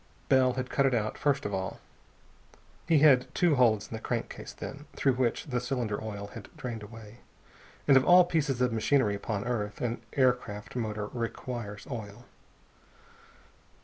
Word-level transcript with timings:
Bell 0.29 0.53
had 0.53 0.71
cut 0.71 0.87
it 0.87 0.95
out, 0.95 1.15
first 1.15 1.45
of 1.45 1.53
all. 1.53 1.79
He 2.87 2.97
had 3.05 3.27
two 3.35 3.53
holes 3.53 3.87
in 3.87 3.93
the 3.93 4.01
crankcase, 4.01 4.51
then, 4.51 4.87
through 4.95 5.13
which 5.13 5.45
the 5.45 5.61
cylinder 5.61 6.03
oil 6.03 6.31
had 6.33 6.49
drained 6.57 6.81
away. 6.81 7.19
And 7.87 7.95
of 7.95 8.03
all 8.03 8.25
pieces 8.25 8.61
of 8.61 8.73
machinery 8.73 9.13
upon 9.13 9.43
earth, 9.45 9.79
an 9.79 10.01
aircraft 10.13 10.75
motor 10.75 11.05
requires 11.05 11.85
oil. 11.85 12.25